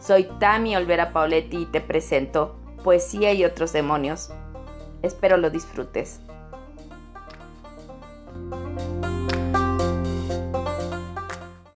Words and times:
Soy 0.00 0.24
Tami 0.38 0.74
Olvera 0.76 1.12
Pauletti 1.12 1.58
y 1.58 1.66
te 1.66 1.82
presento 1.82 2.56
Poesía 2.82 3.34
y 3.34 3.44
otros 3.44 3.74
demonios. 3.74 4.30
Espero 5.02 5.36
lo 5.36 5.50
disfrutes. 5.50 6.20